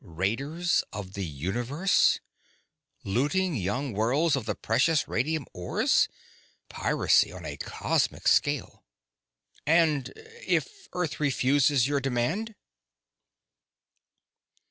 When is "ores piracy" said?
5.53-7.31